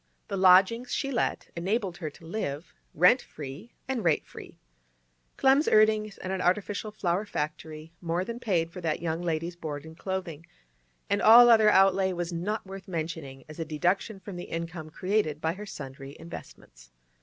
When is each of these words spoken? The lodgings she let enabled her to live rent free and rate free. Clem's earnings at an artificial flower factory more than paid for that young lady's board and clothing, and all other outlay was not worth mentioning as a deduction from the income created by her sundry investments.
The 0.29 0.35
lodgings 0.35 0.91
she 0.91 1.11
let 1.11 1.51
enabled 1.55 1.97
her 1.97 2.09
to 2.09 2.25
live 2.25 2.73
rent 2.95 3.21
free 3.21 3.75
and 3.87 4.03
rate 4.03 4.25
free. 4.25 4.57
Clem's 5.37 5.67
earnings 5.67 6.17
at 6.23 6.31
an 6.31 6.41
artificial 6.41 6.89
flower 6.89 7.23
factory 7.23 7.93
more 8.01 8.25
than 8.25 8.39
paid 8.39 8.71
for 8.71 8.81
that 8.81 8.99
young 9.03 9.21
lady's 9.21 9.55
board 9.55 9.85
and 9.85 9.95
clothing, 9.95 10.47
and 11.07 11.21
all 11.21 11.49
other 11.51 11.69
outlay 11.69 12.13
was 12.13 12.33
not 12.33 12.65
worth 12.65 12.87
mentioning 12.87 13.43
as 13.47 13.59
a 13.59 13.63
deduction 13.63 14.19
from 14.19 14.37
the 14.37 14.45
income 14.45 14.89
created 14.89 15.39
by 15.39 15.53
her 15.53 15.67
sundry 15.67 16.17
investments. 16.19 16.89